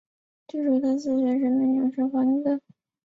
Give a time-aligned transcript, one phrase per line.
[0.47, 2.59] 据说他四岁时便能吟诵薄伽梵歌。